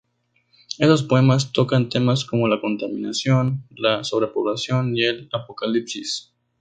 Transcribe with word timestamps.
Estos 0.79 1.03
poemas 1.03 1.51
tocan 1.51 1.87
temas 1.89 2.25
como 2.25 2.47
la 2.47 2.59
contaminación, 2.59 3.65
la 3.69 4.03
sobrepoblación 4.03 4.97
y 4.97 5.03
el 5.03 5.29
apocalipsis. 5.31 6.33